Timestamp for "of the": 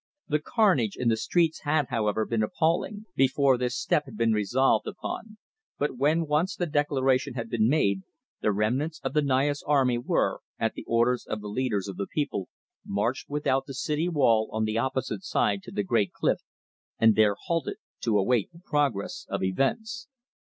9.03-9.21, 11.27-11.47, 11.87-12.07